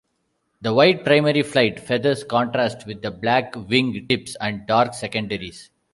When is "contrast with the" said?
2.23-3.11